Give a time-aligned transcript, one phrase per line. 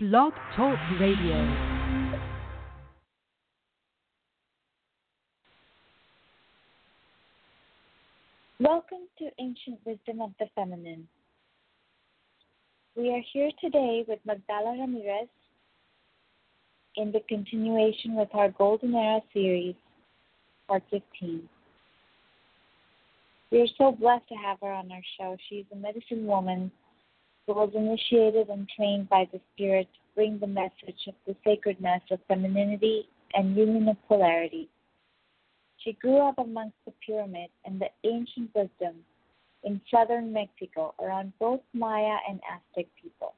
[0.00, 1.34] Blog Talk Radio.
[8.60, 11.08] Welcome to Ancient Wisdom of the Feminine.
[12.94, 15.26] We are here today with Magdala Ramirez
[16.94, 19.74] in the continuation with our Golden Era series,
[20.68, 21.48] Part 15.
[23.50, 25.36] We are so blessed to have her on our show.
[25.48, 26.70] She's a medicine woman
[27.48, 32.02] who was initiated and trained by the Spirit to bring the message of the sacredness
[32.10, 34.68] of femininity and union of polarity.
[35.78, 38.96] She grew up amongst the pyramid and the ancient wisdom
[39.64, 43.32] in southern Mexico around both Maya and Aztec people.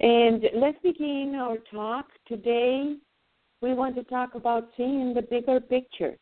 [0.00, 2.06] And let's begin our talk.
[2.26, 2.94] Today,
[3.60, 6.16] we want to talk about seeing the bigger picture.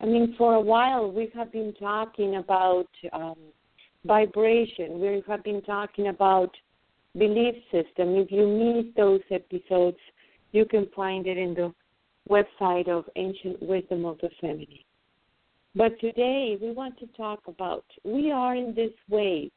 [0.00, 3.36] I mean, for a while, we have been talking about um,
[4.06, 6.50] vibration, we have been talking about
[7.18, 8.14] belief system.
[8.16, 9.98] If you missed those episodes,
[10.52, 11.74] you can find it in the
[12.30, 14.78] website of Ancient Wisdom of the Feminine.
[15.74, 19.52] But today we want to talk about we are in this wave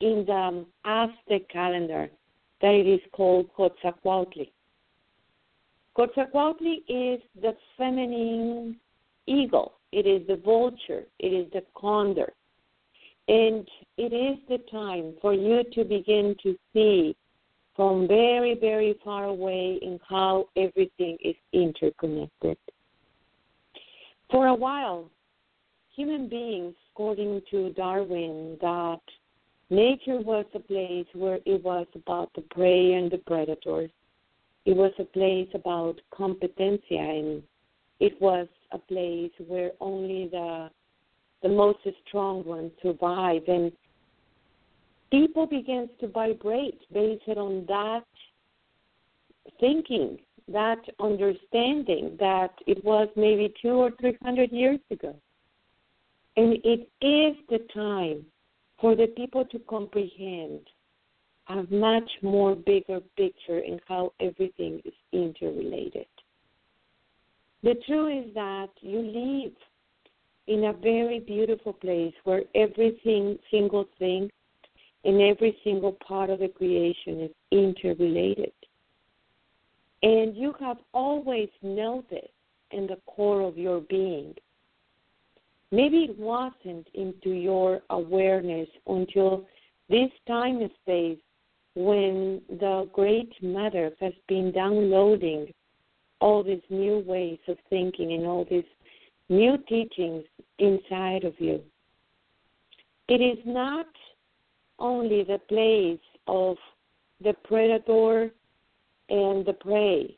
[0.00, 2.08] in the um, Aztec calendar
[2.62, 4.46] that it is called Quetzalcoatl.
[5.94, 8.76] Quetzalcoatl is the feminine
[9.26, 9.74] eagle.
[9.92, 11.04] It is the vulture.
[11.18, 12.32] It is the condor.
[13.28, 13.68] And
[13.98, 17.14] it is the time for you to begin to see
[17.74, 22.56] from very, very far away in how everything is interconnected.
[24.30, 25.10] For a while,
[25.96, 29.00] human beings, according to Darwin, that
[29.70, 33.90] nature was a place where it was about the prey and the predators.
[34.66, 37.42] It was a place about competencia and
[37.98, 40.70] it was a place where only the
[41.42, 43.70] the most strong ones survive and
[45.10, 48.04] people begins to vibrate based on that
[49.60, 50.18] thinking,
[50.48, 55.14] that understanding that it was maybe two or three hundred years ago.
[56.36, 58.26] And it is the time
[58.80, 60.60] for the people to comprehend
[61.48, 66.06] a much more bigger picture in how everything is interrelated.
[67.62, 69.52] The truth is that you live
[70.46, 73.00] in a very beautiful place where every
[73.50, 74.30] single thing
[75.04, 78.52] and every single part of the creation is interrelated.
[80.02, 82.28] And you have always known this
[82.72, 84.34] in the core of your being
[85.72, 89.46] maybe it wasn't into your awareness until
[89.88, 91.18] this time space
[91.74, 95.52] when the great mother has been downloading
[96.20, 98.64] all these new ways of thinking and all these
[99.28, 100.24] new teachings
[100.58, 101.60] inside of you.
[103.08, 103.86] It is not
[104.78, 106.56] only the place of
[107.22, 108.30] the predator
[109.08, 110.16] and the prey.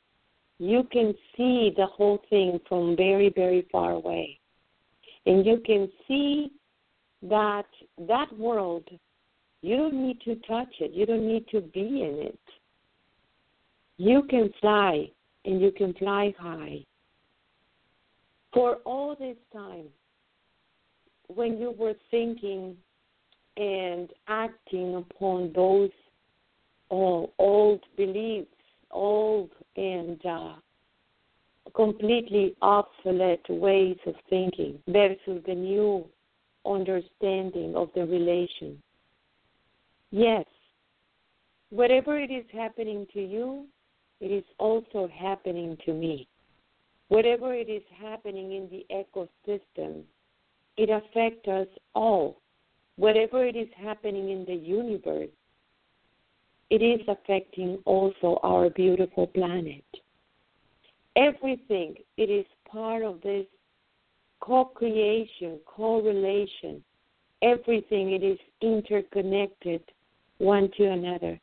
[0.58, 4.37] You can see the whole thing from very, very far away.
[5.28, 6.50] And you can see
[7.20, 7.66] that
[8.08, 8.88] that world,
[9.60, 12.38] you don't need to touch it, you don't need to be in it.
[13.98, 15.10] You can fly,
[15.44, 16.78] and you can fly high.
[18.54, 19.88] For all this time,
[21.26, 22.74] when you were thinking
[23.58, 25.90] and acting upon those
[26.90, 28.48] uh, old beliefs,
[28.90, 30.54] old and uh,
[31.74, 36.04] completely obsolete ways of thinking versus the new
[36.66, 38.80] understanding of the relation.
[40.10, 40.44] Yes,
[41.70, 43.66] whatever it is happening to you,
[44.20, 46.26] it is also happening to me.
[47.08, 50.02] Whatever it is happening in the ecosystem,
[50.76, 52.40] it affects us all.
[52.96, 55.30] Whatever it is happening in the universe,
[56.70, 59.84] it is affecting also our beautiful planet.
[61.18, 63.44] Everything, it is part of this
[64.40, 66.82] co creation, correlation.
[67.42, 69.82] Everything, it is interconnected
[70.38, 71.40] one to another.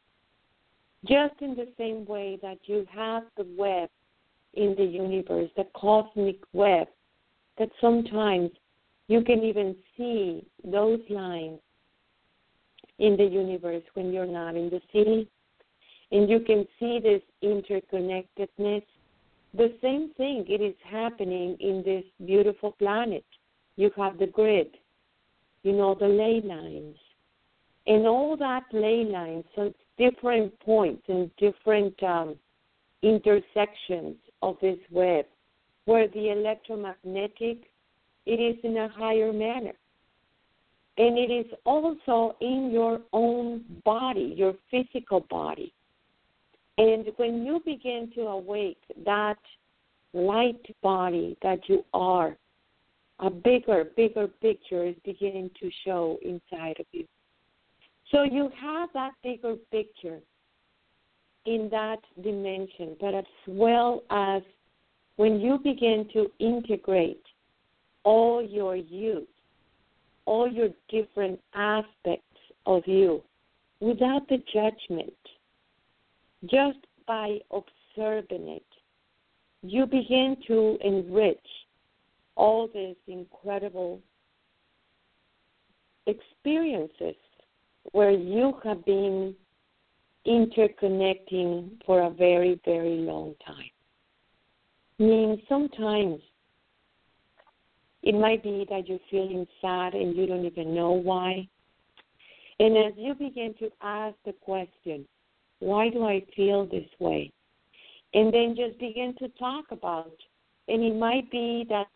[1.05, 3.89] Just in the same way that you have the web
[4.53, 6.87] in the universe, the cosmic web,
[7.57, 8.49] that sometimes
[9.07, 11.59] you can even see those lines
[12.99, 15.29] in the universe when you're not in the city.
[16.11, 18.83] And you can see this interconnectedness.
[19.57, 23.23] The same thing it is happening in this beautiful planet.
[23.77, 24.67] You have the grid,
[25.63, 26.97] you know, the ley lines.
[27.87, 32.35] And all that ley lines, so different points and different um,
[33.01, 35.25] intersections of this web,
[35.85, 37.69] where the electromagnetic
[38.25, 39.73] it is in a higher manner.
[40.97, 45.73] And it is also in your own body, your physical body.
[46.77, 49.37] And when you begin to awake that
[50.13, 52.35] light body that you are,
[53.19, 57.05] a bigger, bigger picture is beginning to show inside of you.
[58.11, 60.19] So you have that bigger picture
[61.45, 64.41] in that dimension, but as well as
[65.15, 67.23] when you begin to integrate
[68.03, 69.27] all your youth,
[70.25, 72.23] all your different aspects
[72.65, 73.21] of you
[73.79, 75.13] without the judgment,
[76.43, 78.65] just by observing it,
[79.61, 81.37] you begin to enrich
[82.35, 84.01] all these incredible
[86.07, 87.15] experiences
[87.91, 89.35] where you have been
[90.27, 93.69] interconnecting for a very, very long time.
[94.99, 96.19] I mean, sometimes
[98.01, 101.47] it might be that you're feeling sad and you don't even know why.
[102.59, 105.05] And as you begin to ask the question,
[105.59, 107.31] why do I feel this way?
[108.13, 110.15] And then just begin to talk about.
[110.67, 111.87] And it might be that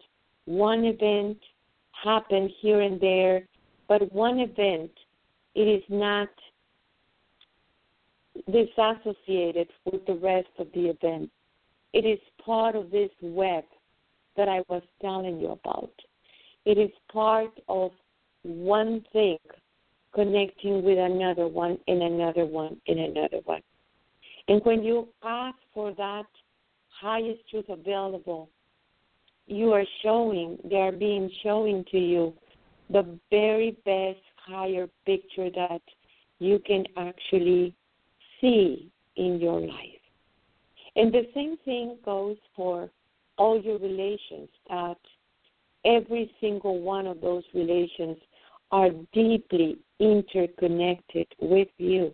[0.45, 1.37] one event
[2.03, 3.47] happened here and there,
[3.87, 4.91] but one event,
[5.55, 6.29] it is not
[8.51, 11.29] disassociated with the rest of the event.
[11.93, 13.63] It is part of this web
[14.37, 15.91] that I was telling you about.
[16.65, 17.91] It is part of
[18.43, 19.37] one thing
[20.13, 23.61] connecting with another one and another one and another one.
[24.47, 26.25] And when you ask for that
[26.89, 28.49] highest truth available,
[29.47, 32.33] you are showing, they are being showing to you
[32.89, 35.81] the very best higher picture that
[36.39, 37.73] you can actually
[38.41, 40.01] see in your life.
[40.95, 42.89] And the same thing goes for
[43.37, 44.97] all your relations, that
[45.85, 48.17] every single one of those relations
[48.71, 52.13] are deeply interconnected with you.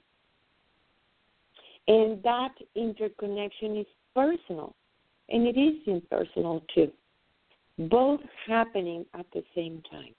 [1.87, 3.85] And that interconnection is
[4.15, 4.75] personal,
[5.29, 6.91] and it is impersonal too,
[7.77, 10.15] both happening at the same time.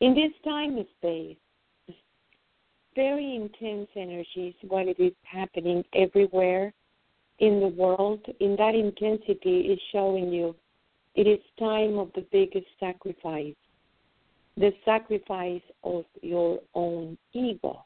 [0.00, 1.36] In this time space,
[2.94, 6.72] very intense energies, what it is happening everywhere
[7.38, 10.54] in the world, in that intensity, is showing you
[11.14, 13.54] it is time of the biggest sacrifice,
[14.56, 17.84] the sacrifice of your own ego.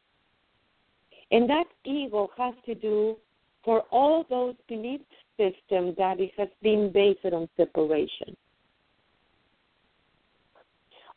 [1.31, 3.17] And that ego has to do
[3.65, 5.01] for all those belief
[5.37, 8.37] systems that it has been based on separation.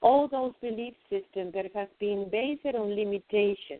[0.01, 3.79] All those belief systems that have been based on limitation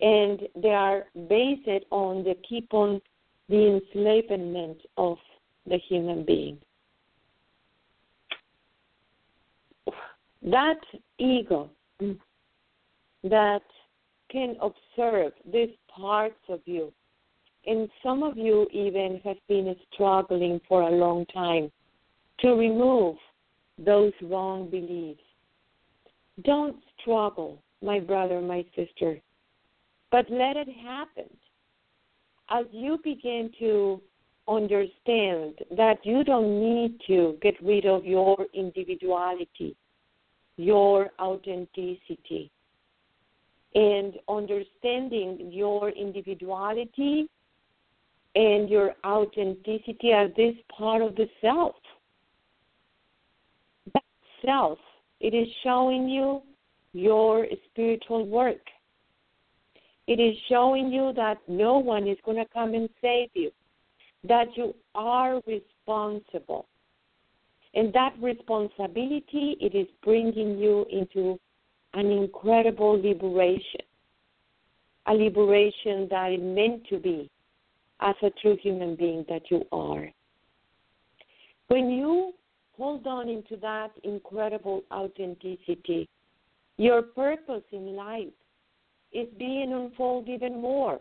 [0.00, 3.00] and they are based on the keep on
[3.48, 5.16] the enslavement of
[5.66, 6.58] the human being.
[10.46, 10.78] That
[11.18, 11.70] ego
[13.22, 13.62] that
[14.30, 16.92] can observe these parts of you,
[17.66, 21.70] and some of you even have been struggling for a long time
[22.40, 23.16] to remove
[23.78, 25.20] those wrong beliefs.
[26.44, 29.20] Don't struggle, my brother, my sister
[30.10, 31.28] but let it happen.
[32.50, 34.00] As you begin to
[34.48, 39.76] understand that you don't need to get rid of your individuality,
[40.56, 42.50] your authenticity,
[43.74, 47.28] and understanding your individuality
[48.34, 51.76] and your authenticity as this part of the self.
[53.94, 54.04] That
[54.44, 54.78] self,
[55.20, 56.42] it is showing you
[56.92, 58.60] your spiritual work
[60.06, 63.50] It is showing you that no one is going to come and save you,
[64.24, 66.68] that you are responsible.
[67.76, 71.38] And that responsibility, it is bringing you into
[71.92, 73.82] an incredible liberation,
[75.06, 77.30] a liberation that is meant to be
[78.00, 80.10] as a true human being that you are.
[81.68, 82.32] When you
[82.78, 86.08] hold on into that incredible authenticity,
[86.78, 88.32] your purpose in life
[89.12, 90.98] is being unfolded even more.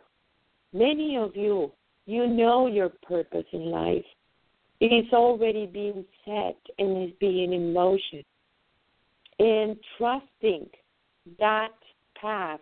[0.73, 1.71] Many of you,
[2.05, 4.05] you know your purpose in life.
[4.79, 8.23] It is already being set and is being in motion.
[9.39, 10.67] And trusting
[11.39, 11.73] that
[12.19, 12.59] path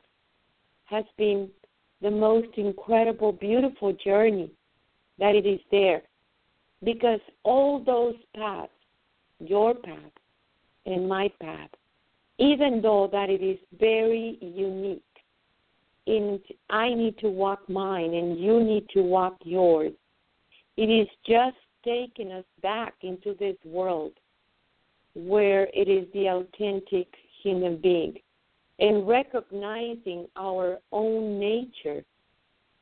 [0.85, 1.49] has been
[2.01, 4.51] the most incredible, beautiful journey
[5.19, 6.03] that it is there.
[6.83, 8.71] Because all those paths,
[9.39, 10.11] your path
[10.85, 11.69] and my path,
[12.37, 15.01] even though that it is very unique,
[16.05, 16.39] and
[16.69, 19.93] I need to walk mine and you need to walk yours,
[20.75, 24.13] it is just taking us back into this world
[25.15, 27.07] where it is the authentic
[27.43, 28.15] human being
[28.79, 32.03] and recognizing our own nature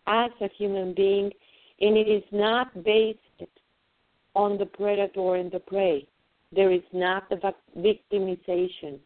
[0.07, 1.31] as a human being,
[1.79, 3.19] and it is not based
[4.35, 6.07] on the predator and the prey.
[6.53, 8.99] There is not the victimization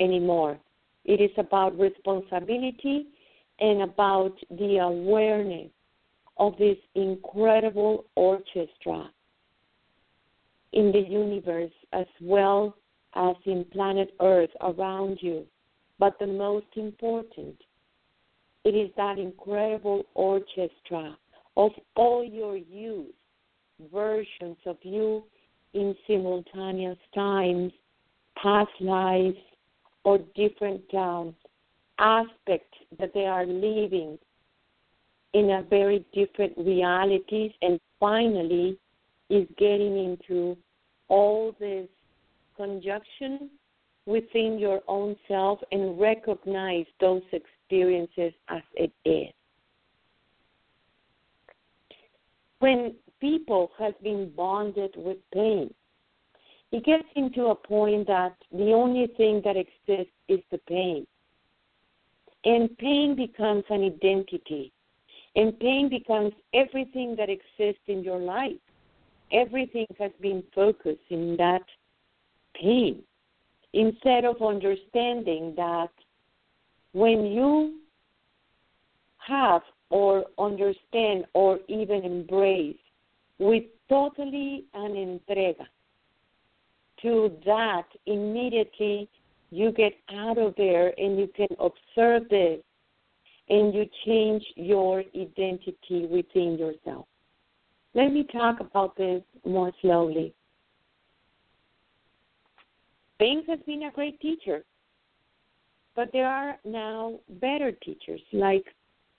[0.00, 0.58] anymore.
[1.04, 3.06] It is about responsibility
[3.60, 5.70] and about the awareness
[6.38, 9.10] of this incredible orchestra
[10.72, 12.76] in the universe as well
[13.14, 15.46] as in planet Earth around you.
[15.98, 17.56] But the most important,
[18.64, 21.16] it is that incredible orchestra
[21.56, 23.14] of all your youth,
[23.92, 25.24] versions of you
[25.74, 27.72] in simultaneous times,
[28.40, 29.36] past lives,
[30.04, 31.34] or different um,
[31.98, 34.18] aspects that they are living
[35.34, 38.78] in a very different realities and finally
[39.32, 40.54] is getting into
[41.08, 41.88] all this
[42.54, 43.48] conjunction
[44.04, 49.32] within your own self and recognize those experiences as it is.
[52.58, 55.72] When people have been bonded with pain,
[56.70, 61.06] it gets into a point that the only thing that exists is the pain.
[62.44, 64.72] And pain becomes an identity.
[65.36, 68.60] And pain becomes everything that exists in your life.
[69.32, 71.62] Everything has been focused in that
[72.54, 73.02] pain
[73.72, 75.90] instead of understanding that
[76.92, 77.78] when you
[79.18, 82.76] have or understand or even embrace
[83.38, 85.66] with totally an entrega
[87.00, 89.08] to that immediately
[89.50, 92.60] you get out of there and you can observe this
[93.48, 97.06] and you change your identity within yourself.
[97.94, 100.34] Let me talk about this more slowly.
[103.18, 104.64] Banks has been a great teacher,
[105.94, 108.64] but there are now better teachers, like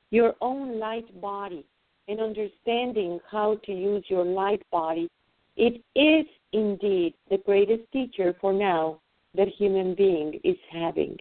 [0.09, 1.65] your own light body
[2.07, 5.09] and understanding how to use your light body.
[5.55, 8.99] It is indeed the greatest teacher for now
[9.35, 11.17] that human being is having.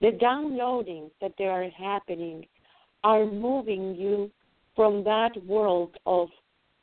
[0.00, 2.46] The downloadings that they are happening
[3.02, 4.30] are moving you
[4.78, 6.28] from that world of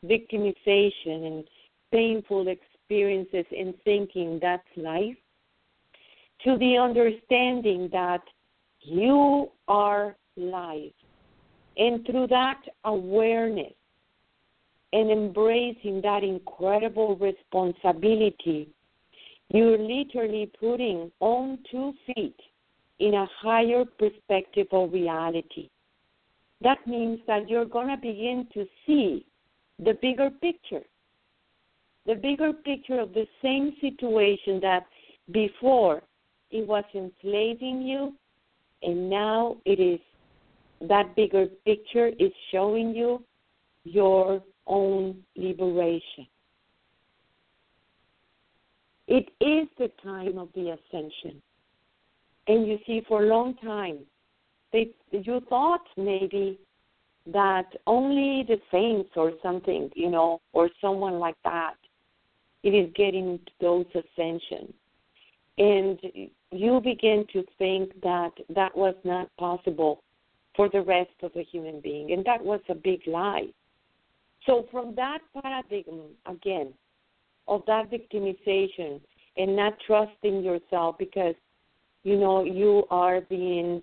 [0.04, 1.46] victimization and
[1.94, 5.16] painful experiences in thinking that's life
[6.44, 8.20] to the understanding that
[8.82, 10.92] you are life.
[11.78, 13.74] And through that awareness
[14.92, 18.68] and embracing that incredible responsibility,
[19.48, 22.36] you're literally putting on two feet
[23.00, 25.70] in a higher perspective of reality.
[26.62, 29.26] That means that you're going to begin to see
[29.80, 30.84] the bigger picture
[32.06, 34.86] the bigger picture of the same situation that
[35.32, 36.04] before
[36.52, 38.14] it was enslaving you
[38.84, 40.00] and now it is
[40.88, 43.24] that bigger picture is showing you
[43.84, 46.28] your own liberation.
[49.08, 51.42] It is the time of the ascension.
[52.48, 54.00] And you see, for a long time,
[54.76, 56.60] they, you thought maybe
[57.32, 61.76] that only the saints or something, you know, or someone like that
[62.64, 64.74] it is getting those ascension.
[65.58, 66.00] And
[66.52, 70.04] you begin to think that that was not possible
[70.56, 72.12] for the rest of the human being.
[72.12, 73.48] And that was a big lie.
[74.46, 76.74] So, from that paradigm, again,
[77.48, 79.00] of that victimization
[79.38, 81.36] and not trusting yourself because,
[82.04, 83.82] you know, you are being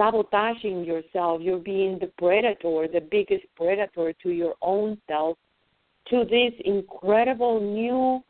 [0.00, 1.42] sabotaging yourself.
[1.42, 5.36] You're being the predator, the biggest predator to your own self,
[6.08, 8.22] to this incredible new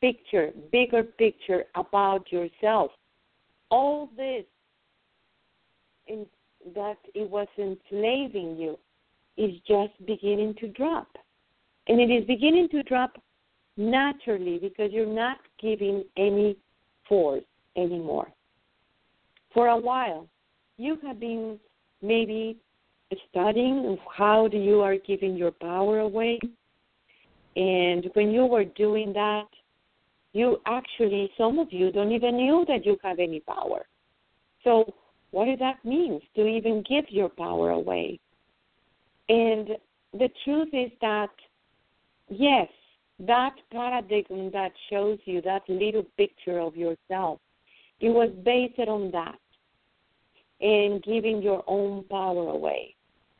[0.00, 2.90] picture, bigger picture about yourself.
[3.70, 4.44] All this
[6.06, 6.24] in,
[6.74, 8.78] that it was enslaving you
[9.36, 11.08] is just beginning to drop.
[11.86, 13.20] And it is beginning to drop
[13.76, 16.56] naturally because you're not giving any
[17.06, 17.44] force
[17.76, 18.28] anymore.
[19.52, 20.26] For a while,
[20.80, 21.58] you have been
[22.00, 22.56] maybe
[23.28, 26.38] studying how do you are giving your power away.
[27.54, 29.46] And when you were doing that,
[30.32, 33.84] you actually, some of you don't even know that you have any power.
[34.64, 34.94] So,
[35.32, 38.18] what does that mean to even give your power away?
[39.28, 39.68] And
[40.12, 41.30] the truth is that,
[42.28, 42.68] yes,
[43.18, 47.38] that paradigm that shows you that little picture of yourself,
[48.00, 49.36] it was based on that
[50.60, 52.94] and giving your own power away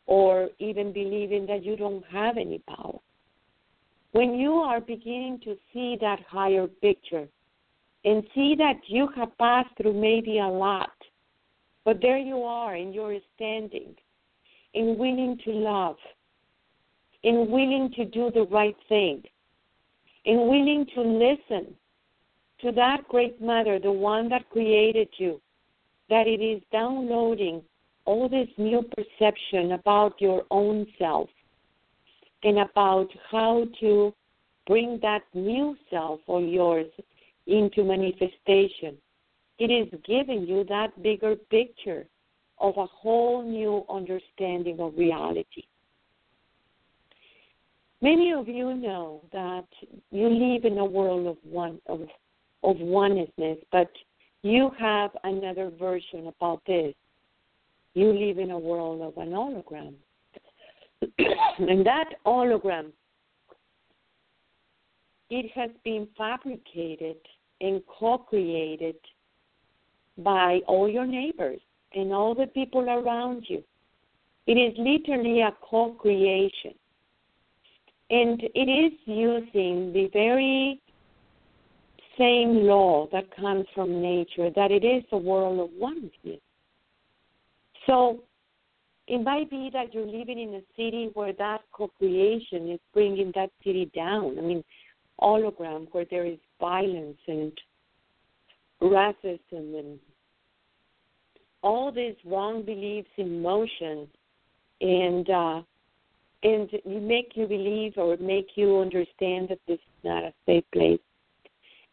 [0.06, 2.98] or even believing that you don't have any power.
[4.12, 7.28] When you are beginning to see that higher picture
[8.04, 10.90] and see that you have passed through maybe a lot,
[11.84, 13.94] but there you are and you're standing
[14.74, 15.96] and willing to love
[17.22, 19.22] and willing to do the right thing
[20.26, 21.74] and willing to listen
[22.60, 25.40] to that great mother, the one that created you,
[26.10, 27.62] that it is downloading
[28.04, 31.30] all this new perception about your own self
[32.42, 34.12] and about how to
[34.66, 36.86] bring that new self of yours
[37.46, 38.96] into manifestation.
[39.58, 42.06] It is giving you that bigger picture
[42.58, 45.64] of a whole new understanding of reality.
[48.02, 49.66] Many of you know that
[50.10, 52.00] you live in a world of one of
[52.62, 53.90] of oneness, but
[54.42, 56.94] you have another version about this.
[57.94, 59.94] You live in a world of an hologram.
[61.18, 62.92] and that hologram
[65.30, 67.16] it has been fabricated
[67.60, 68.96] and co-created
[70.18, 71.60] by all your neighbors
[71.94, 73.62] and all the people around you.
[74.46, 76.74] It is literally a co-creation
[78.10, 80.82] and it is using the very
[82.18, 86.40] same law that comes from nature, that it is a world of oneness.
[87.86, 88.20] So
[89.06, 93.50] it might be that you're living in a city where that co-creation is bringing that
[93.64, 94.38] city down.
[94.38, 94.64] I mean,
[95.20, 97.52] hologram where there is violence and
[98.82, 99.98] racism and
[101.62, 104.08] all these wrong beliefs in motion
[104.80, 105.62] and uh,
[106.42, 111.00] and make you believe or make you understand that this is not a safe place.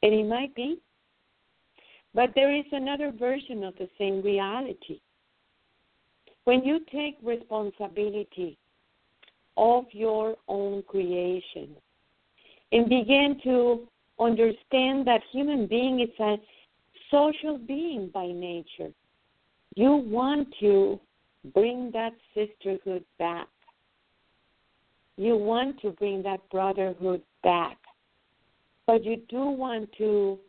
[0.03, 0.79] And it might be.
[2.13, 5.01] But there is another version of the same reality.
[6.45, 8.57] When you take responsibility
[9.57, 11.75] of your own creation
[12.71, 13.87] and begin to
[14.19, 16.37] understand that human being is a
[17.11, 18.91] social being by nature,
[19.75, 20.99] you want to
[21.53, 23.47] bring that sisterhood back
[25.17, 27.77] you want to bring that brotherhood back,
[28.87, 30.39] but you do want to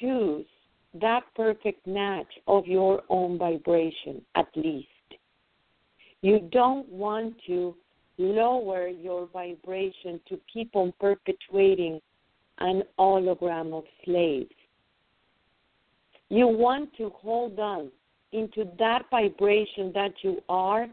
[0.00, 0.46] choose
[1.00, 4.88] that perfect match of your own vibration, at least.
[6.22, 7.76] You don't want to
[8.18, 12.00] lower your vibration to keep on perpetuating
[12.58, 14.50] an hologram of slaves.
[16.30, 17.90] You want to hold on
[18.32, 20.86] into that vibration that you are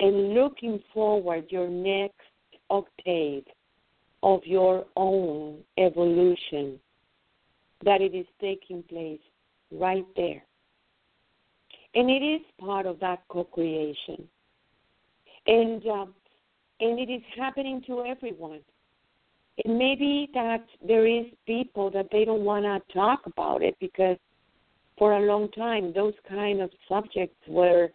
[0.00, 2.18] and looking forward your next
[2.70, 3.44] octave
[4.24, 6.80] of your own evolution,
[7.84, 9.20] that it is taking place
[9.70, 10.42] right there.
[11.94, 14.26] And it is part of that co creation.
[15.46, 16.06] And, uh,
[16.80, 18.60] and it is happening to everyone.
[19.58, 23.76] It may be that there is people that they don't want to talk about it
[23.78, 24.16] because
[24.98, 27.90] for a long time those kind of subjects were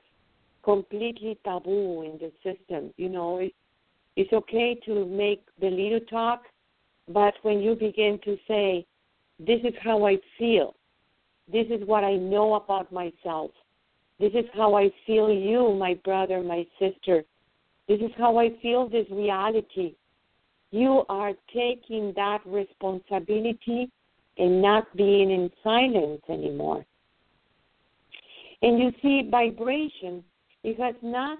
[0.63, 2.93] completely taboo in the system.
[2.97, 3.49] You know,
[4.33, 6.43] okay to make the little talk,
[7.07, 8.85] but when you begin to say,
[9.39, 10.75] This is how I feel,
[11.51, 13.51] this is what I know about myself,
[14.19, 17.23] this is how I feel you, my brother, my sister,
[17.87, 19.95] this is how I feel this reality.
[20.71, 23.89] You are taking that responsibility
[24.37, 26.85] and not being in silence anymore.
[28.61, 30.23] And you see, vibration,
[30.63, 31.39] it has not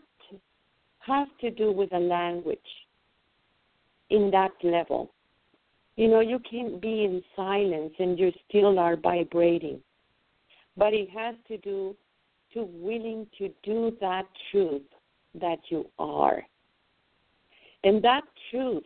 [1.10, 2.60] has to do with the language
[4.10, 5.12] in that level.
[5.96, 9.82] You know, you can be in silence and you still are vibrating.
[10.78, 11.96] But it has to do
[12.54, 14.82] to willing to do that truth
[15.36, 16.42] that you are.
[17.84, 18.86] And that truth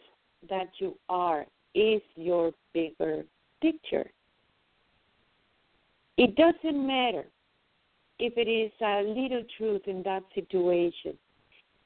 [0.50, 3.24] that you are is your bigger
[3.62, 4.10] picture.
[6.18, 7.26] It doesn't matter
[8.20, 11.18] if it is a little truth in that situation.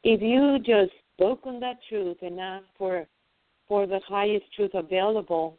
[0.09, 3.05] If you just spoke on that truth and asked for
[3.67, 5.57] for the highest truth available,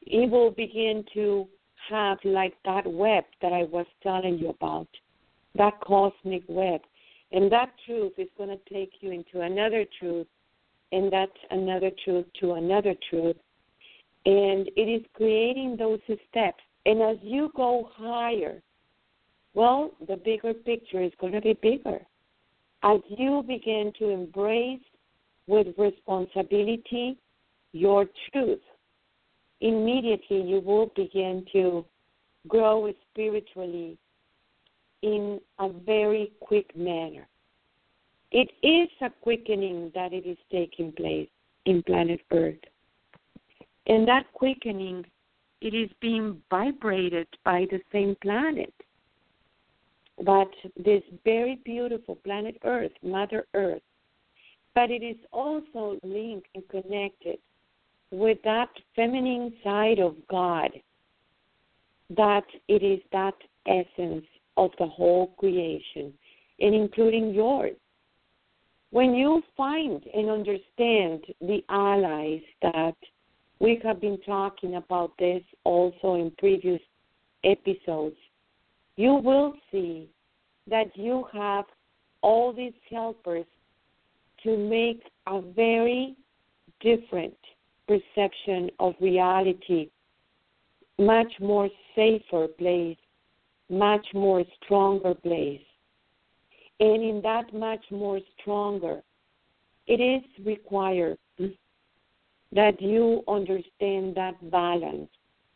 [0.00, 1.46] it will begin to
[1.90, 4.88] have like that web that I was telling you about,
[5.56, 6.80] that cosmic web.
[7.32, 10.26] And that truth is going to take you into another truth,
[10.92, 13.36] and that's another truth to another truth.
[14.24, 16.64] And it is creating those steps.
[16.86, 18.62] And as you go higher,
[19.52, 22.00] well, the bigger picture is going to be bigger.
[22.82, 24.80] As you begin to embrace
[25.46, 27.18] with responsibility
[27.72, 28.60] your truth,
[29.60, 31.84] immediately you will begin to
[32.48, 33.98] grow spiritually
[35.02, 37.26] in a very quick manner.
[38.32, 41.28] It is a quickening that it is taking place
[41.66, 42.56] in planet Earth.
[43.86, 45.04] And that quickening,
[45.60, 48.72] it is being vibrated by the same planet.
[50.24, 53.82] But this very beautiful planet Earth, Mother Earth,
[54.74, 57.38] but it is also linked and connected
[58.10, 60.70] with that feminine side of God,
[62.10, 63.34] that it is that
[63.66, 66.12] essence of the whole creation,
[66.60, 67.76] and including yours.
[68.90, 72.96] When you find and understand the allies that
[73.60, 76.80] we have been talking about this also in previous
[77.44, 78.16] episodes,
[79.00, 80.10] you will see
[80.68, 81.64] that you have
[82.20, 83.46] all these helpers
[84.42, 86.14] to make a very
[86.82, 87.38] different
[87.88, 89.88] perception of reality,
[90.98, 92.98] much more safer place,
[93.70, 95.62] much more stronger place.
[96.78, 99.00] And in that much more stronger,
[99.86, 101.16] it is required
[102.52, 105.08] that you understand that balance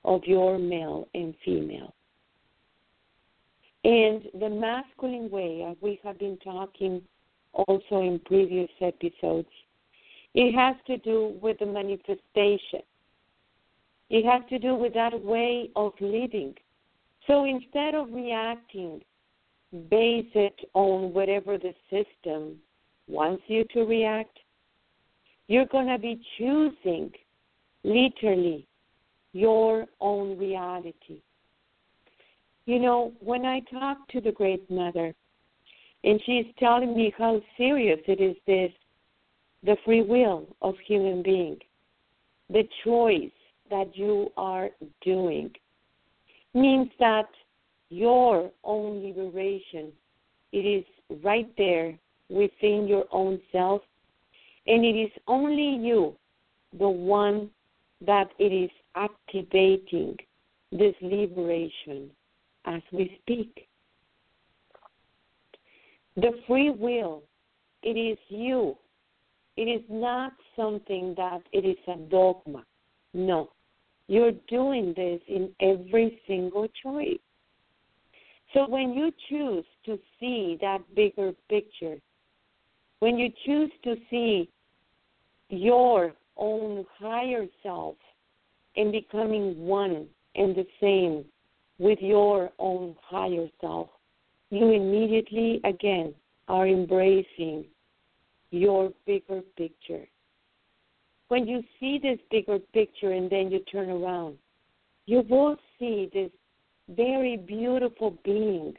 [0.03, 1.93] of your male and female.
[3.85, 7.03] And the masculine way, as we have been talking
[7.53, 9.49] also in previous episodes,
[10.35, 12.81] it has to do with the manifestation.
[14.11, 16.55] It has to do with that way of living.
[17.27, 19.03] So instead of reacting,
[19.91, 22.57] base it on whatever the system
[23.07, 24.39] wants you to react,
[25.47, 27.13] you're going to be choosing
[27.83, 28.67] literally
[29.33, 31.21] your own reality.
[32.67, 35.15] You know, when I talk to the Great Mother,
[36.03, 38.71] and she's telling me how serious it is this
[39.63, 41.57] the free will of human being,
[42.51, 43.31] the choice
[43.71, 44.69] that you are
[45.03, 45.51] doing,
[46.53, 47.29] means that
[47.91, 49.93] your own liberation
[50.53, 50.85] it is
[51.23, 51.99] right there
[52.29, 53.83] within your own self
[54.67, 56.15] and it is only you
[56.79, 57.51] the one
[58.07, 60.17] that it is activating
[60.73, 62.11] this liberation
[62.67, 63.69] as we speak
[66.17, 67.23] the free will
[67.83, 68.77] it is you
[69.57, 72.65] it is not something that it is a dogma.
[73.13, 73.51] No.
[74.09, 77.19] You're doing this in every single choice.
[78.53, 81.97] So when you choose to see that bigger picture,
[82.99, 84.51] when you choose to see
[85.49, 87.97] your own higher self
[88.77, 91.25] and becoming one and the same
[91.79, 93.89] with your own higher self,
[94.51, 96.15] you immediately again
[96.49, 97.65] are embracing
[98.51, 100.07] your bigger picture.
[101.29, 104.39] When you see this bigger picture and then you turn around,
[105.07, 106.31] you will see this
[106.89, 108.77] very beautiful beings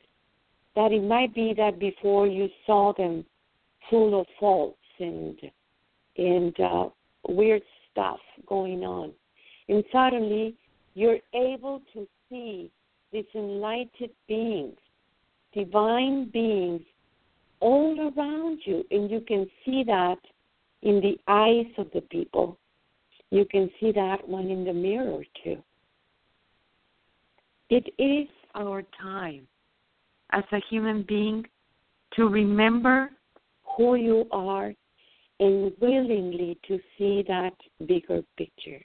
[0.76, 3.26] that it might be that before you saw them
[3.90, 5.40] full of faults and
[6.18, 6.88] and uh,
[7.28, 9.12] weird stuff going on,
[9.68, 10.56] and suddenly
[10.94, 12.72] you're able to see
[13.16, 14.76] these enlightened beings,
[15.54, 16.82] divine beings
[17.62, 20.18] all around you, and you can see that
[20.82, 22.58] in the eyes of the people.
[23.32, 25.64] You can see that one in the mirror too.
[27.70, 29.48] It is our time
[30.32, 31.46] as a human being
[32.18, 33.12] to remember
[33.78, 34.74] who you are
[35.40, 37.54] and willingly to see that
[37.88, 38.82] bigger picture.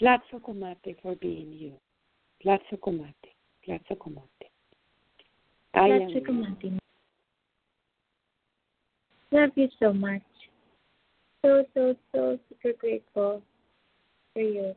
[0.00, 1.72] Tlatzocomate for being you.
[2.44, 3.14] Tlatzocomate.
[3.66, 4.22] Tlatzocomate.
[5.74, 6.80] I am.
[9.32, 10.22] Love you so much.
[11.42, 13.42] So, so, so super grateful
[14.34, 14.74] for you.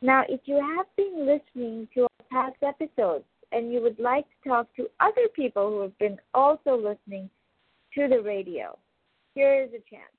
[0.02, 4.48] Now, if you have been listening to our past episodes and you would like to
[4.48, 7.28] talk to other people who have been also listening
[7.94, 8.78] to the radio,
[9.34, 10.12] here is a chance.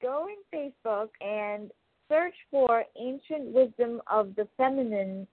[0.00, 1.70] Go in Facebook and
[2.08, 5.26] search for Ancient Wisdom of the Feminine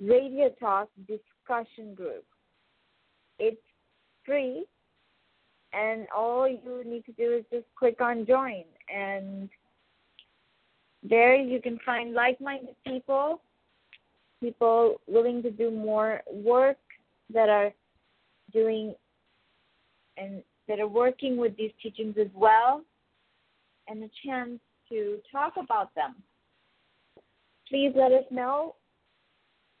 [0.00, 2.24] Radio Talk discussion group.
[3.38, 3.60] It's
[4.24, 4.64] free,
[5.72, 8.64] and all you need to do is just click on join.
[8.94, 9.48] And
[11.02, 13.40] there you can find like minded people,
[14.40, 16.78] people willing to do more work
[17.32, 17.72] that are
[18.52, 18.94] doing
[20.16, 22.82] and that are working with these teachings as well,
[23.88, 26.14] and a chance to talk about them.
[27.68, 28.76] Please let us know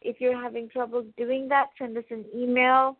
[0.02, 1.68] if you're having trouble doing that.
[1.78, 2.96] Send us an email.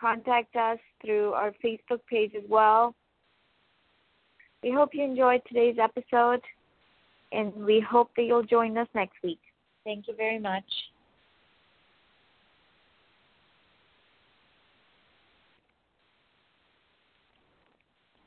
[0.00, 2.94] Contact us through our Facebook page as well.
[4.62, 6.40] We hope you enjoyed today's episode,
[7.32, 9.40] and we hope that you'll join us next week.
[9.84, 10.64] Thank you very much.